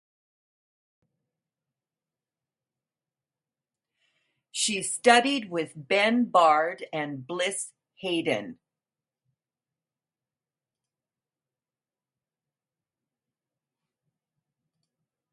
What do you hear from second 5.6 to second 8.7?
Ben Bard and Bliss-Hayden.